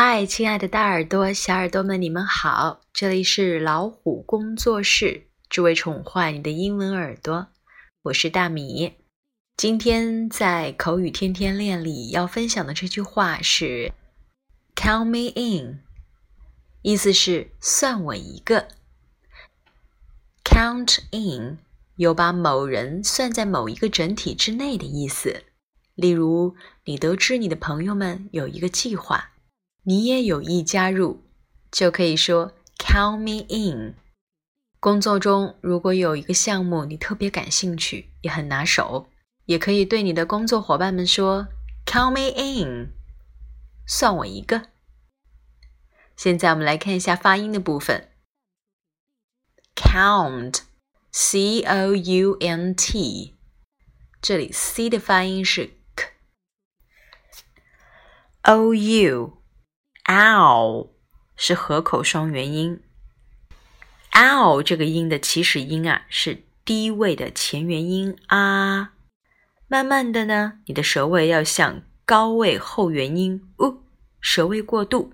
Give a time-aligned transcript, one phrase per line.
[0.00, 2.82] 嗨，亲爱的大耳朵、小耳朵们，你们好！
[2.92, 7.48] 这里是老虎工作室，只为宠坏你的英文耳朵。
[8.02, 8.92] 我是大米。
[9.56, 13.90] 今天在口语天天练里要分享的这句话是
[14.76, 15.80] “count me in”，
[16.82, 18.68] 意思是算我一个。
[20.44, 21.58] count in
[21.96, 25.42] 有把某人算在某一个整体之内的意思。
[25.96, 26.54] 例如，
[26.84, 29.32] 你得知你的朋友们有一个计划。
[29.88, 31.24] 你也有意加入，
[31.70, 33.94] 就可以说 count me in。
[34.80, 39.08] 工作中如果有一个项目你特别感兴趣，也很拿手，
[39.46, 41.48] 也可以对你的工作伙伴们说
[41.86, 42.92] count me in，
[43.86, 44.68] 算我一个。
[46.18, 48.10] 现在我们来看一下发音的部分
[49.74, 53.38] ，count，c o u n t，
[54.20, 55.78] 这里 c 的发音是
[58.42, 59.37] k，o u。
[60.08, 60.88] Ow
[61.36, 62.80] 是合口双元音
[64.12, 68.94] ，ow 这个音的起始音啊是低位的前元音啊，
[69.66, 73.82] 慢慢的呢，你的舌位要向高位后元音 u，
[74.18, 75.12] 舌位过渡，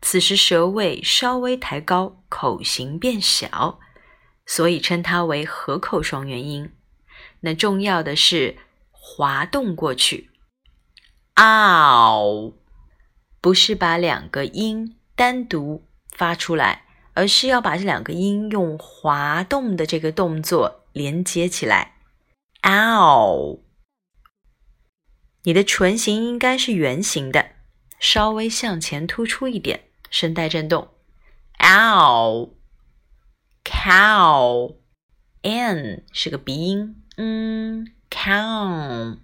[0.00, 3.80] 此时舌位稍微抬高，口型变小，
[4.46, 6.72] 所以称它为合口双元音。
[7.40, 8.56] 那重要的是
[8.92, 10.30] 滑动过去
[11.34, 12.57] ，ow。
[13.40, 21.94] 不是把两个音单独发出来，而是要把这两个音用滑动的这个动作连接起来。
[22.62, 23.60] ow，
[25.44, 27.50] 你的唇形应该是圆形的，
[28.00, 30.88] 稍微向前突出一点，声带震动。
[31.58, 32.44] ow，cow，n
[36.12, 39.18] 是个鼻音，嗯，count，count。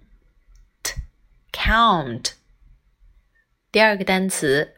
[3.74, 4.74] 第二个单词，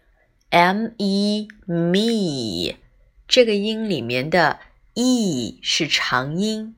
[0.50, 2.76] m e me，
[3.26, 4.60] 这个音里面的
[4.94, 6.74] e 是长音，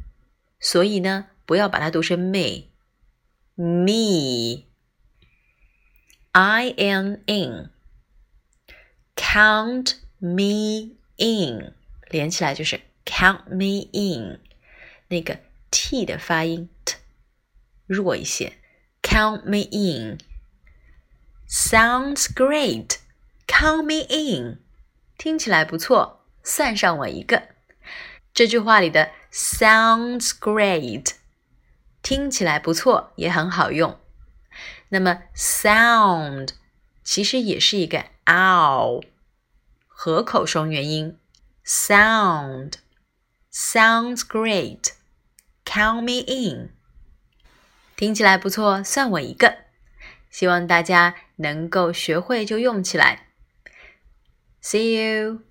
[0.61, 2.65] 所以呢，不要把它读成 me，i
[6.77, 7.67] n in，count
[10.19, 11.75] me in，
[12.11, 14.39] 连起来就是 count me in，
[15.09, 15.41] 那个
[15.73, 16.97] t 的发音 t
[17.87, 18.53] 弱一些，
[19.03, 20.19] count me in。
[21.70, 22.98] Sounds great.
[23.46, 24.58] Count me in.
[25.20, 27.50] 听起来不错，算上我一个。
[28.34, 31.14] 这句话里的 sounds great
[32.02, 34.00] 听起来不错，也很好用。
[34.88, 36.54] 那么 sound
[37.04, 39.04] 其实也是一个 ow
[39.86, 41.20] 合口双元音。
[41.64, 42.78] Sound
[43.54, 44.94] sounds great.
[45.64, 46.72] Count me in.
[47.96, 49.66] 听起来不错，算我一个。
[50.32, 53.28] 希望大家能够学会就用起来。
[54.62, 55.49] See you.